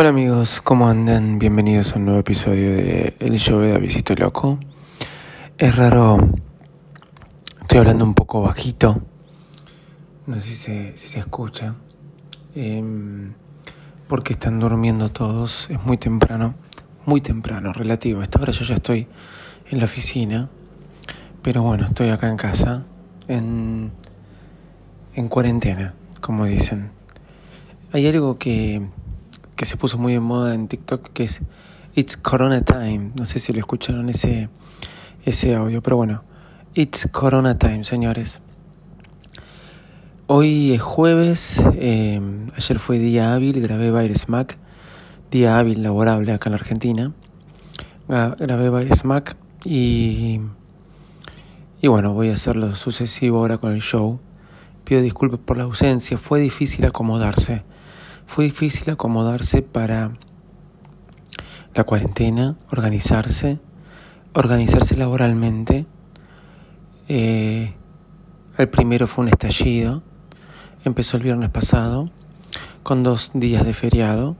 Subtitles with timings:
[0.00, 1.40] Hola amigos, ¿cómo andan?
[1.40, 4.60] Bienvenidos a un nuevo episodio de El Show de Avisito Loco.
[5.58, 6.20] Es raro,
[7.62, 9.02] estoy hablando un poco bajito,
[10.28, 11.74] no sé si se, escucha,
[12.54, 13.32] em,
[14.06, 16.54] porque están durmiendo todos, es muy temprano,
[17.04, 18.22] muy temprano, relativo.
[18.22, 19.08] Esta hora yo ya estoy
[19.68, 20.48] en la oficina,
[21.42, 22.86] pero bueno, estoy acá en casa,
[23.26, 23.90] en,
[25.14, 26.92] en cuarentena, como dicen.
[27.90, 28.86] Hay algo que
[29.58, 31.40] que se puso muy en moda en TikTok, que es
[31.96, 33.10] It's Corona Time.
[33.16, 34.48] No sé si lo escucharon ese,
[35.24, 36.22] ese audio, pero bueno,
[36.74, 38.40] It's Corona Time, señores.
[40.28, 42.20] Hoy es jueves, eh,
[42.56, 44.58] ayer fue día hábil, grabé Baile Smack,
[45.32, 47.12] día hábil laborable acá en la Argentina.
[48.06, 50.40] Grabé Baile Smack y,
[51.82, 54.20] y bueno, voy a hacer lo sucesivo ahora con el show.
[54.84, 57.64] Pido disculpas por la ausencia, fue difícil acomodarse
[58.28, 60.12] fue difícil acomodarse para
[61.74, 63.58] la cuarentena, organizarse,
[64.34, 65.86] organizarse laboralmente.
[67.08, 67.72] Eh,
[68.58, 70.02] el primero fue un estallido,
[70.84, 72.10] empezó el viernes pasado,
[72.82, 74.36] con dos días de feriado,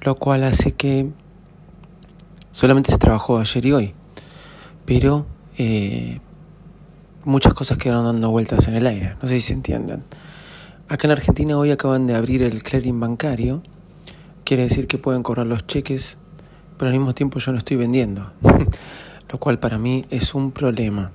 [0.00, 1.08] lo cual hace que
[2.50, 3.94] solamente se trabajó ayer y hoy,
[4.84, 5.26] pero
[5.58, 6.18] eh,
[7.24, 10.02] muchas cosas quedaron dando vueltas en el aire, no sé si se entienden.
[10.92, 13.62] Acá en Argentina hoy acaban de abrir el clearing bancario.
[14.44, 16.18] Quiere decir que pueden cobrar los cheques,
[16.76, 18.30] pero al mismo tiempo yo no estoy vendiendo.
[19.32, 21.10] Lo cual para mí es un problema.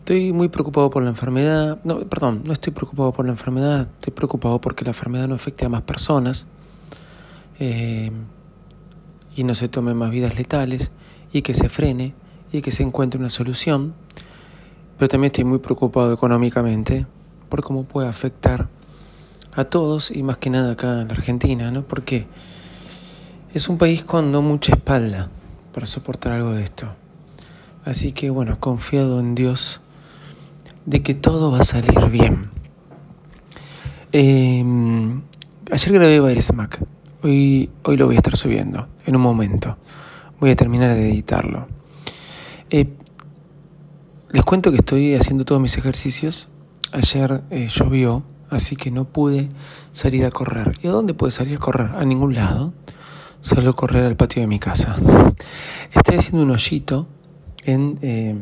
[0.00, 1.78] Estoy muy preocupado por la enfermedad.
[1.82, 3.88] No, perdón, no estoy preocupado por la enfermedad.
[4.00, 6.46] Estoy preocupado porque la enfermedad no afecte a más personas.
[7.58, 8.10] Eh,
[9.34, 10.90] y no se tomen más vidas letales.
[11.32, 12.12] Y que se frene.
[12.52, 13.94] Y que se encuentre una solución.
[14.98, 17.06] Pero también estoy muy preocupado económicamente
[17.48, 18.68] por cómo puede afectar
[19.54, 21.82] a todos y más que nada acá en la Argentina, ¿no?
[21.82, 22.26] Porque
[23.54, 25.30] es un país con no mucha espalda
[25.72, 26.86] para soportar algo de esto.
[27.84, 29.80] Así que bueno, confiado en Dios
[30.86, 32.50] de que todo va a salir bien.
[34.12, 35.22] Em,
[35.70, 36.80] ayer grabé Baile Smack.
[37.22, 39.76] Hoy, hoy lo voy a estar subiendo en un momento.
[40.40, 41.66] Voy a terminar de editarlo.
[42.70, 42.88] Eh,
[44.30, 46.48] les cuento que estoy haciendo todos mis ejercicios
[46.92, 49.50] Ayer eh, llovió, así que no pude
[49.92, 50.72] salir a correr.
[50.82, 51.90] ¿Y a dónde pude salir a correr?
[51.96, 52.72] A ningún lado.
[53.40, 54.96] Solo correr al patio de mi casa.
[55.92, 57.06] Estoy haciendo un hoyito
[57.64, 58.36] en, eh,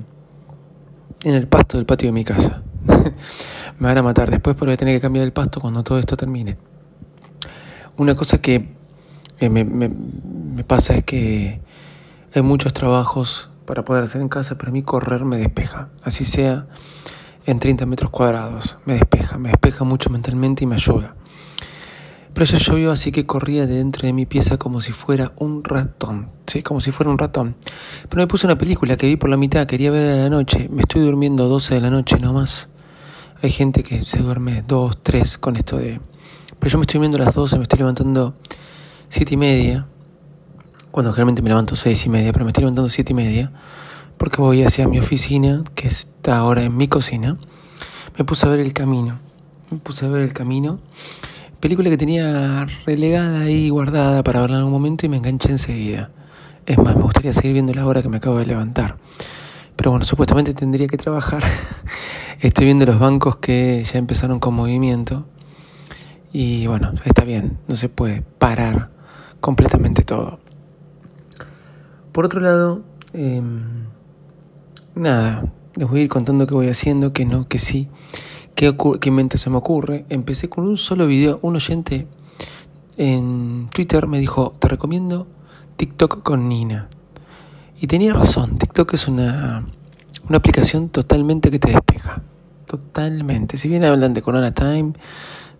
[1.25, 2.63] en el pasto del patio de mi casa.
[3.79, 5.99] me van a matar después, pero voy a tener que cambiar el pasto cuando todo
[5.99, 6.57] esto termine.
[7.97, 8.75] Una cosa que
[9.39, 11.61] eh, me, me, me pasa es que
[12.35, 15.89] hay muchos trabajos para poder hacer en casa, pero a mí correr me despeja.
[16.03, 16.67] Así sea
[17.47, 18.77] en 30 metros cuadrados.
[18.85, 21.15] Me despeja, me despeja mucho mentalmente y me ayuda.
[22.35, 26.29] Pero ya llovió, así que corría dentro de mi pieza como si fuera un ratón.
[26.47, 27.57] Sí, como si fuera un ratón.
[28.11, 30.69] Pero me puse una película que vi por la mitad, quería ver a la noche.
[30.71, 32.69] Me estoy durmiendo a 12 de la noche nomás.
[33.43, 36.01] Hay gente que se duerme 2, 3 con esto de...
[36.59, 38.35] Pero yo me estoy durmiendo a las 12, me estoy levantando
[39.09, 39.87] 7 y media.
[40.91, 43.53] Cuando generalmente me levanto 6 y media, pero me estoy levantando 7 y media
[44.19, 47.37] porque voy hacia mi oficina, que está ahora en mi cocina,
[48.19, 49.19] me puse a ver El Camino.
[49.71, 50.79] Me puse a ver El Camino,
[51.61, 56.09] película que tenía relegada ahí guardada para verla en algún momento y me enganché enseguida.
[56.67, 58.97] Es más, me gustaría seguir viendo la hora que me acabo de levantar.
[59.75, 61.43] Pero bueno, supuestamente tendría que trabajar.
[62.41, 65.27] Estoy viendo los bancos que ya empezaron con movimiento.
[66.33, 68.91] Y bueno, está bien, no se puede parar
[69.41, 70.39] completamente todo.
[72.13, 72.83] Por otro lado,
[73.15, 73.43] eh,
[74.97, 75.45] nada,
[75.77, 77.89] les voy a ir contando qué voy haciendo, qué no, qué sí,
[78.55, 80.07] qué, qué mente se me ocurre.
[80.09, 82.09] Empecé con un solo video, un oyente
[82.97, 85.27] en Twitter me dijo, te recomiendo
[85.77, 86.89] TikTok con Nina.
[87.79, 89.67] Y tenía razón, TikTok es una,
[90.29, 92.23] una aplicación totalmente que te despeja.
[92.67, 93.59] Totalmente.
[93.59, 94.95] Si bien hablan de Corona Time,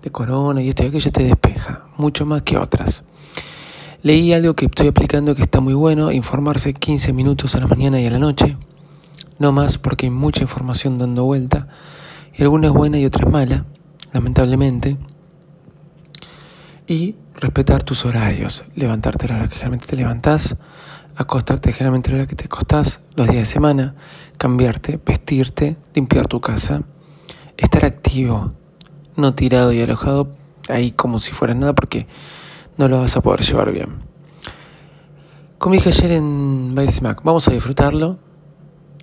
[0.03, 1.85] de Corona y esto y aquello, te despeja.
[1.99, 3.05] Mucho más que otras.
[4.03, 8.01] Leí algo que estoy aplicando que está muy bueno, informarse 15 minutos a la mañana
[8.01, 8.57] y a la noche
[9.39, 11.69] no más porque hay mucha información dando vuelta,
[12.35, 13.65] y alguna es buena y otra es mala,
[14.13, 14.99] lamentablemente.
[16.87, 20.57] Y respetar tus horarios, levantarte a la hora que generalmente te levantás,
[21.17, 23.95] acostarte generalmente a la hora que te acostás los días de semana,
[24.39, 26.83] cambiarte, vestirte, limpiar tu casa,
[27.57, 28.53] estar activo,
[29.17, 30.37] no tirado y alojado
[30.69, 32.07] ahí como si fuera nada porque
[32.77, 34.05] no lo vas a poder llevar bien.
[35.59, 38.19] Como dije ayer en Baile Smack, vamos a disfrutarlo,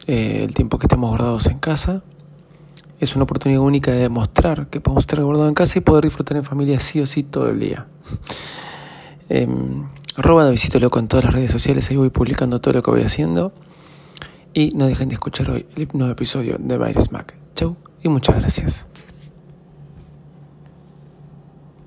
[0.08, 2.04] eh, el tiempo que estemos guardados en casa.
[3.00, 6.38] Es una oportunidad única de demostrar que podemos estar guardados en casa y poder disfrutar
[6.38, 7.88] en familia sí o sí todo el día.
[9.30, 9.48] Eh,
[10.18, 13.02] arroba Visito Loco en todas las redes sociales, ahí voy publicando todo lo que voy
[13.02, 13.54] haciendo.
[14.54, 17.34] Y no dejen de escuchar hoy el nuevo episodio de Virus Mac.
[17.56, 18.86] Chau y muchas gracias.